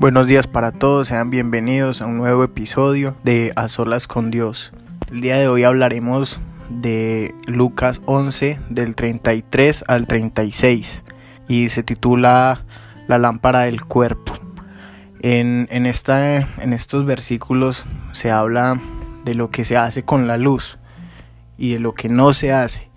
Buenos 0.00 0.26
días 0.26 0.46
para 0.46 0.72
todos, 0.72 1.08
sean 1.08 1.28
bienvenidos 1.28 2.00
a 2.00 2.06
un 2.06 2.16
nuevo 2.16 2.42
episodio 2.42 3.14
de 3.22 3.52
A 3.54 3.68
Solas 3.68 4.06
con 4.06 4.30
Dios. 4.30 4.72
El 5.12 5.20
día 5.20 5.36
de 5.36 5.46
hoy 5.46 5.62
hablaremos 5.64 6.40
de 6.70 7.34
Lucas 7.44 8.00
11 8.06 8.60
del 8.70 8.94
33 8.94 9.84
al 9.88 10.06
36 10.06 11.02
y 11.48 11.68
se 11.68 11.82
titula 11.82 12.64
La 13.08 13.18
lámpara 13.18 13.60
del 13.64 13.84
cuerpo. 13.84 14.32
En, 15.20 15.68
en, 15.70 15.84
esta, 15.84 16.38
en 16.62 16.72
estos 16.72 17.04
versículos 17.04 17.84
se 18.12 18.30
habla 18.30 18.80
de 19.26 19.34
lo 19.34 19.50
que 19.50 19.66
se 19.66 19.76
hace 19.76 20.02
con 20.02 20.26
la 20.26 20.38
luz 20.38 20.78
y 21.58 21.74
de 21.74 21.78
lo 21.78 21.92
que 21.92 22.08
no 22.08 22.32
se 22.32 22.54
hace. 22.54 22.88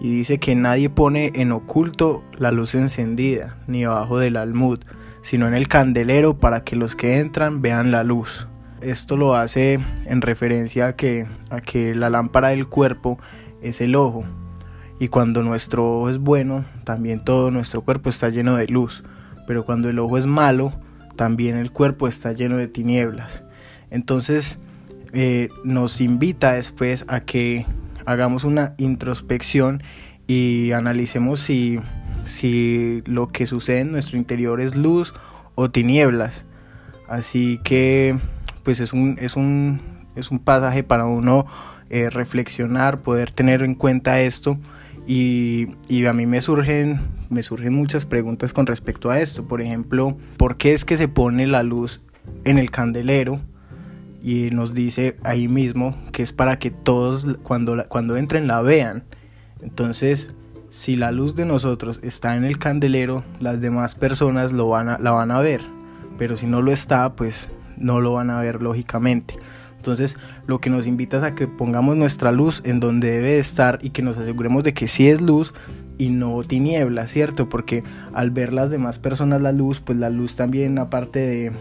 Y 0.00 0.08
dice 0.08 0.38
que 0.38 0.54
nadie 0.54 0.88
pone 0.88 1.32
en 1.34 1.52
oculto 1.52 2.24
la 2.38 2.50
luz 2.50 2.74
encendida, 2.74 3.58
ni 3.66 3.84
abajo 3.84 4.18
del 4.18 4.38
almud, 4.38 4.80
sino 5.22 5.46
en 5.46 5.54
el 5.54 5.68
candelero 5.68 6.38
para 6.38 6.64
que 6.64 6.76
los 6.76 6.96
que 6.96 7.18
entran 7.18 7.62
vean 7.62 7.90
la 7.90 8.04
luz. 8.04 8.48
Esto 8.80 9.16
lo 9.16 9.34
hace 9.34 9.78
en 10.06 10.22
referencia 10.22 10.86
a 10.86 10.96
que, 10.96 11.26
a 11.50 11.60
que 11.60 11.94
la 11.94 12.08
lámpara 12.08 12.48
del 12.48 12.66
cuerpo 12.68 13.18
es 13.60 13.80
el 13.80 13.94
ojo. 13.94 14.24
Y 14.98 15.08
cuando 15.08 15.42
nuestro 15.42 15.98
ojo 15.98 16.10
es 16.10 16.18
bueno, 16.18 16.64
también 16.84 17.20
todo 17.20 17.50
nuestro 17.50 17.82
cuerpo 17.82 18.08
está 18.08 18.28
lleno 18.30 18.56
de 18.56 18.66
luz. 18.68 19.02
Pero 19.46 19.64
cuando 19.64 19.88
el 19.88 19.98
ojo 19.98 20.18
es 20.18 20.26
malo, 20.26 20.72
también 21.16 21.56
el 21.56 21.72
cuerpo 21.72 22.08
está 22.08 22.32
lleno 22.32 22.56
de 22.56 22.68
tinieblas. 22.68 23.44
Entonces 23.90 24.58
eh, 25.12 25.48
nos 25.64 26.00
invita 26.00 26.52
después 26.52 27.04
a 27.08 27.20
que 27.20 27.66
hagamos 28.06 28.44
una 28.44 28.74
introspección 28.78 29.82
y 30.30 30.70
analicemos 30.70 31.40
si 31.40 31.80
si 32.22 33.02
lo 33.06 33.28
que 33.28 33.46
sucede 33.46 33.80
en 33.80 33.90
nuestro 33.90 34.16
interior 34.16 34.60
es 34.60 34.76
luz 34.76 35.12
o 35.56 35.70
tinieblas. 35.70 36.46
Así 37.08 37.58
que 37.64 38.16
pues 38.62 38.78
es 38.78 38.92
un, 38.92 39.16
es 39.20 39.34
un, 39.34 39.80
es 40.14 40.30
un 40.30 40.38
pasaje 40.38 40.84
para 40.84 41.06
uno 41.06 41.46
eh, 41.88 42.10
reflexionar, 42.10 43.02
poder 43.02 43.32
tener 43.32 43.62
en 43.62 43.74
cuenta 43.74 44.20
esto. 44.20 44.58
Y, 45.06 45.68
y, 45.88 46.04
a 46.06 46.12
mí 46.12 46.26
me 46.26 46.40
surgen, 46.40 47.00
me 47.30 47.42
surgen 47.42 47.74
muchas 47.74 48.06
preguntas 48.06 48.52
con 48.52 48.66
respecto 48.66 49.10
a 49.10 49.18
esto. 49.18 49.48
Por 49.48 49.60
ejemplo, 49.60 50.16
¿por 50.36 50.56
qué 50.56 50.74
es 50.74 50.84
que 50.84 50.96
se 50.96 51.08
pone 51.08 51.48
la 51.48 51.64
luz 51.64 52.02
en 52.44 52.58
el 52.58 52.70
candelero? 52.70 53.40
Y 54.22 54.50
nos 54.52 54.74
dice 54.74 55.16
ahí 55.24 55.48
mismo 55.48 55.96
que 56.12 56.22
es 56.22 56.32
para 56.32 56.60
que 56.60 56.70
todos 56.70 57.38
cuando, 57.42 57.88
cuando 57.88 58.16
entren 58.16 58.46
la 58.46 58.60
vean. 58.60 59.04
Entonces, 59.62 60.32
si 60.70 60.96
la 60.96 61.12
luz 61.12 61.34
de 61.34 61.44
nosotros 61.44 62.00
está 62.02 62.36
en 62.36 62.44
el 62.44 62.58
candelero, 62.58 63.24
las 63.40 63.60
demás 63.60 63.94
personas 63.94 64.52
lo 64.52 64.68
van 64.68 64.88
a, 64.88 64.98
la 64.98 65.10
van 65.10 65.30
a 65.30 65.40
ver. 65.40 65.60
Pero 66.16 66.36
si 66.36 66.46
no 66.46 66.62
lo 66.62 66.72
está, 66.72 67.14
pues 67.14 67.48
no 67.76 68.00
lo 68.00 68.12
van 68.12 68.30
a 68.30 68.40
ver 68.40 68.62
lógicamente. 68.62 69.36
Entonces 69.76 70.18
lo 70.46 70.60
que 70.60 70.70
nos 70.70 70.86
invita 70.86 71.16
es 71.16 71.22
a 71.22 71.34
que 71.34 71.48
pongamos 71.48 71.96
nuestra 71.96 72.32
luz 72.32 72.60
en 72.64 72.80
donde 72.80 73.10
debe 73.10 73.38
estar 73.38 73.78
y 73.82 73.90
que 73.90 74.02
nos 74.02 74.18
aseguremos 74.18 74.62
de 74.62 74.74
que 74.74 74.86
sí 74.86 75.08
es 75.08 75.22
luz 75.22 75.54
y 75.96 76.10
no 76.10 76.42
tiniebla, 76.42 77.06
¿cierto? 77.06 77.48
Porque 77.48 77.82
al 78.12 78.30
ver 78.30 78.52
las 78.52 78.70
demás 78.70 78.98
personas 78.98 79.40
la 79.40 79.52
luz, 79.52 79.80
pues 79.80 79.98
la 79.98 80.10
luz 80.10 80.36
también 80.36 80.78
aparte 80.78 81.18
de, 81.20 81.52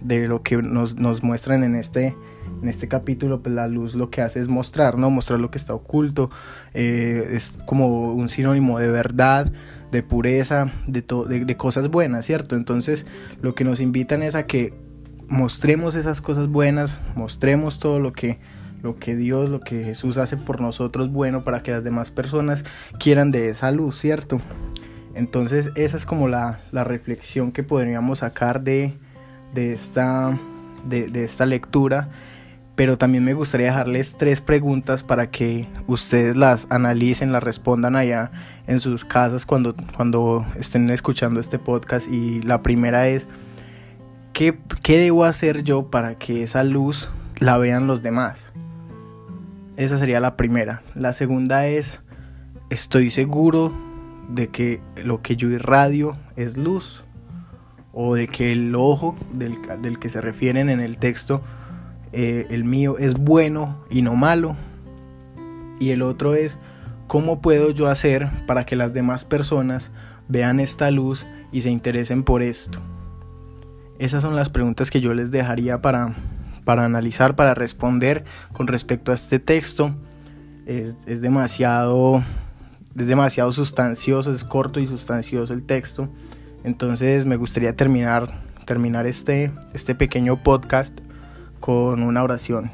de 0.00 0.28
lo 0.28 0.42
que 0.42 0.56
nos, 0.58 0.96
nos 0.96 1.22
muestran 1.22 1.64
en 1.64 1.74
este, 1.74 2.14
en 2.62 2.68
este 2.68 2.88
capítulo, 2.88 3.42
pues 3.42 3.54
la 3.54 3.68
luz 3.68 3.94
lo 3.94 4.10
que 4.10 4.22
hace 4.22 4.40
es 4.40 4.48
mostrar, 4.48 4.98
¿no? 4.98 5.10
Mostrar 5.10 5.40
lo 5.40 5.50
que 5.50 5.58
está 5.58 5.74
oculto, 5.74 6.30
eh, 6.74 7.30
es 7.32 7.50
como 7.66 8.12
un 8.12 8.28
sinónimo 8.28 8.78
de 8.78 8.90
verdad, 8.90 9.50
de 9.90 10.02
pureza, 10.02 10.70
de, 10.86 11.02
de, 11.02 11.56
cosas 11.56 11.88
buenas, 11.88 12.26
¿cierto? 12.26 12.56
Entonces 12.56 13.06
lo 13.40 13.54
que 13.54 13.64
nos 13.64 13.80
invitan 13.80 14.22
es 14.22 14.34
a 14.34 14.46
que 14.46 14.74
mostremos 15.28 15.94
esas 15.94 16.20
cosas 16.20 16.48
buenas, 16.48 16.98
mostremos 17.16 17.78
todo 17.78 17.98
lo 17.98 18.12
que 18.12 18.38
lo 18.80 18.96
que 18.96 19.16
Dios, 19.16 19.50
lo 19.50 19.58
que 19.58 19.82
Jesús 19.82 20.18
hace 20.18 20.36
por 20.36 20.60
nosotros 20.60 21.10
bueno 21.10 21.42
para 21.42 21.64
que 21.64 21.72
las 21.72 21.82
demás 21.82 22.12
personas 22.12 22.64
quieran 23.00 23.32
de 23.32 23.48
esa 23.48 23.72
luz, 23.72 23.98
¿cierto? 23.98 24.40
Entonces 25.14 25.70
esa 25.74 25.96
es 25.96 26.06
como 26.06 26.28
la, 26.28 26.60
la 26.70 26.84
reflexión 26.84 27.50
que 27.50 27.64
podríamos 27.64 28.20
sacar 28.20 28.62
de, 28.62 28.96
de 29.54 29.72
esta, 29.72 30.38
de, 30.84 31.24
esta 31.24 31.46
lectura, 31.46 32.08
pero 32.74 32.96
también 32.96 33.24
me 33.24 33.34
gustaría 33.34 33.68
dejarles 33.68 34.16
tres 34.16 34.40
preguntas 34.40 35.02
para 35.02 35.30
que 35.30 35.66
ustedes 35.86 36.36
las 36.36 36.66
analicen, 36.70 37.32
las 37.32 37.42
respondan 37.42 37.96
allá 37.96 38.30
en 38.66 38.78
sus 38.78 39.04
casas 39.04 39.46
cuando, 39.46 39.74
cuando 39.96 40.46
estén 40.56 40.88
escuchando 40.90 41.40
este 41.40 41.58
podcast. 41.58 42.06
Y 42.08 42.40
la 42.42 42.62
primera 42.62 43.08
es, 43.08 43.26
¿qué, 44.32 44.56
¿qué 44.82 44.98
debo 44.98 45.24
hacer 45.24 45.64
yo 45.64 45.90
para 45.90 46.16
que 46.16 46.44
esa 46.44 46.62
luz 46.62 47.10
la 47.40 47.58
vean 47.58 47.86
los 47.88 48.02
demás? 48.02 48.52
Esa 49.76 49.98
sería 49.98 50.20
la 50.20 50.36
primera. 50.36 50.82
La 50.94 51.12
segunda 51.12 51.66
es, 51.66 52.00
estoy 52.70 53.10
seguro 53.10 53.72
de 54.28 54.48
que 54.48 54.80
lo 55.04 55.22
que 55.22 55.36
yo 55.36 55.48
irradio 55.48 56.16
es 56.36 56.56
luz 56.56 57.04
o 58.00 58.14
de 58.14 58.28
que 58.28 58.52
el 58.52 58.76
ojo 58.76 59.16
del, 59.32 59.98
que 59.98 60.08
se 60.08 60.20
refieren 60.20 60.70
en 60.70 60.78
el 60.78 60.98
texto, 60.98 61.42
eh, 62.12 62.46
el 62.48 62.62
mío, 62.62 62.96
es 62.96 63.14
bueno 63.14 63.82
y 63.90 64.02
no 64.02 64.14
malo. 64.14 64.54
Y 65.80 65.90
el 65.90 66.02
otro 66.02 66.36
es, 66.36 66.60
¿cómo 67.08 67.40
puedo 67.40 67.72
yo 67.72 67.88
hacer 67.88 68.28
para 68.46 68.64
que 68.64 68.76
las 68.76 68.92
demás 68.92 69.24
personas 69.24 69.90
vean 70.28 70.60
esta 70.60 70.92
luz 70.92 71.26
y 71.50 71.62
se 71.62 71.70
interesen 71.70 72.22
por 72.22 72.40
esto? 72.40 72.78
Esas 73.98 74.22
son 74.22 74.36
las 74.36 74.48
preguntas 74.48 74.92
que 74.92 75.00
yo 75.00 75.12
les 75.12 75.32
dejaría 75.32 75.82
para, 75.82 76.14
para 76.62 76.84
analizar, 76.84 77.34
para 77.34 77.54
responder 77.54 78.22
con 78.52 78.68
respecto 78.68 79.10
a 79.10 79.16
este 79.16 79.40
texto. 79.40 79.92
Es, 80.66 80.94
es, 81.06 81.20
demasiado, 81.20 82.22
es 82.96 83.06
demasiado 83.08 83.50
sustancioso, 83.50 84.32
es 84.32 84.44
corto 84.44 84.78
y 84.78 84.86
sustancioso 84.86 85.52
el 85.52 85.64
texto. 85.64 86.08
Entonces 86.68 87.24
me 87.24 87.36
gustaría 87.36 87.74
terminar, 87.74 88.26
terminar 88.66 89.06
este, 89.06 89.50
este 89.72 89.94
pequeño 89.94 90.42
podcast 90.42 90.98
con 91.60 92.02
una 92.02 92.22
oración. 92.22 92.70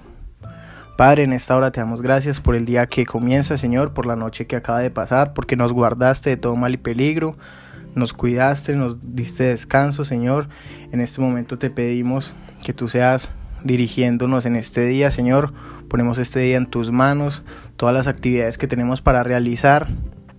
Padre, 0.97 1.23
en 1.23 1.33
esta 1.33 1.55
hora 1.55 1.71
te 1.71 1.79
damos 1.79 2.03
gracias 2.03 2.41
por 2.41 2.57
el 2.57 2.67
día 2.67 2.87
que 2.89 3.07
comienza, 3.07 3.57
Señor, 3.57 3.95
por 3.95 4.07
la 4.07 4.17
noche 4.17 4.49
que 4.49 4.57
acaba 4.57 4.81
de 4.81 4.91
pasar, 4.91 5.33
porque 5.33 5.55
nos 5.55 5.73
guardaste 5.73 6.31
de 6.31 6.37
todo 6.37 6.57
mal 6.57 6.75
y 6.75 6.77
peligro, 6.77 7.37
nos 7.95 8.13
cuidaste, 8.13 8.75
nos 8.75 9.15
diste 9.15 9.45
descanso, 9.45 10.03
Señor. 10.03 10.49
En 10.91 11.01
este 11.01 11.21
momento 11.21 11.57
te 11.57 11.71
pedimos 11.71 12.35
que 12.65 12.73
tú 12.73 12.89
seas 12.89 13.31
dirigiéndonos 13.63 14.45
en 14.45 14.57
este 14.57 14.85
día, 14.87 15.13
Señor. 15.13 15.55
Ponemos 15.89 16.19
este 16.19 16.41
día 16.41 16.57
en 16.57 16.67
tus 16.67 16.91
manos, 16.91 17.45
todas 17.77 17.95
las 17.95 18.09
actividades 18.09 18.59
que 18.59 18.67
tenemos 18.67 19.01
para 19.01 19.23
realizar 19.23 19.87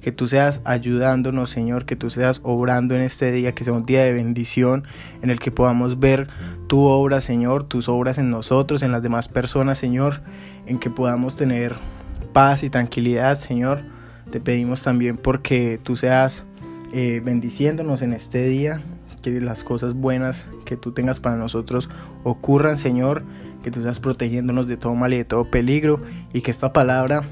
que 0.05 0.11
tú 0.11 0.27
seas 0.27 0.61
ayudándonos, 0.66 1.49
Señor, 1.49 1.85
que 1.85 1.95
tú 1.95 2.11
seas 2.11 2.39
obrando 2.43 2.93
en 2.93 3.01
este 3.01 3.31
día, 3.31 3.55
que 3.55 3.63
sea 3.63 3.73
un 3.73 3.81
día 3.81 4.03
de 4.03 4.13
bendición 4.13 4.83
en 5.23 5.31
el 5.31 5.39
que 5.39 5.49
podamos 5.49 5.97
ver 5.99 6.27
tu 6.67 6.81
obra, 6.81 7.21
Señor, 7.21 7.63
tus 7.63 7.89
obras 7.89 8.19
en 8.19 8.29
nosotros, 8.29 8.83
en 8.83 8.91
las 8.91 9.01
demás 9.01 9.29
personas, 9.29 9.79
Señor, 9.79 10.21
en 10.67 10.77
que 10.77 10.91
podamos 10.91 11.35
tener 11.35 11.73
paz 12.33 12.61
y 12.61 12.69
tranquilidad, 12.69 13.35
Señor. 13.35 13.81
Te 14.29 14.39
pedimos 14.39 14.83
también 14.83 15.17
porque 15.17 15.79
tú 15.81 15.95
seas 15.95 16.44
eh, 16.94 17.19
bendiciéndonos 17.25 18.03
en 18.03 18.13
este 18.13 18.45
día, 18.45 18.83
que 19.23 19.41
las 19.41 19.63
cosas 19.63 19.95
buenas 19.95 20.45
que 20.65 20.77
tú 20.77 20.91
tengas 20.91 21.19
para 21.19 21.35
nosotros 21.35 21.89
ocurran, 22.23 22.77
Señor, 22.77 23.23
que 23.63 23.71
tú 23.71 23.81
seas 23.81 23.99
protegiéndonos 23.99 24.67
de 24.67 24.77
todo 24.77 24.94
mal 24.94 25.15
y 25.15 25.17
de 25.17 25.25
todo 25.25 25.49
peligro 25.49 25.99
y 26.31 26.41
que 26.41 26.51
esta 26.51 26.73
palabra 26.73 27.23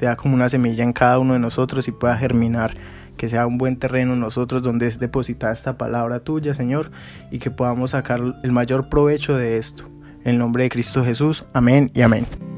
sea 0.00 0.16
como 0.16 0.34
una 0.34 0.48
semilla 0.48 0.82
en 0.82 0.94
cada 0.94 1.18
uno 1.18 1.34
de 1.34 1.38
nosotros 1.38 1.86
y 1.86 1.92
pueda 1.92 2.16
germinar, 2.16 2.74
que 3.18 3.28
sea 3.28 3.46
un 3.46 3.58
buen 3.58 3.76
terreno 3.76 4.14
en 4.14 4.20
nosotros 4.20 4.62
donde 4.62 4.86
es 4.86 4.98
depositada 4.98 5.52
esta 5.52 5.76
palabra 5.76 6.20
tuya, 6.20 6.54
Señor, 6.54 6.90
y 7.30 7.38
que 7.38 7.50
podamos 7.50 7.90
sacar 7.90 8.18
el 8.42 8.50
mayor 8.50 8.88
provecho 8.88 9.36
de 9.36 9.58
esto. 9.58 9.84
En 10.24 10.32
el 10.32 10.38
nombre 10.38 10.62
de 10.62 10.70
Cristo 10.70 11.04
Jesús, 11.04 11.44
amén 11.52 11.90
y 11.92 12.00
amén. 12.00 12.49